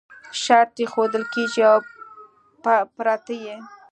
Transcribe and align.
شرط 0.41 0.73
ایښودل 0.81 1.23
کېږي 1.33 1.61
او 1.71 1.77
پرته 2.95 3.33
یې 3.45 3.57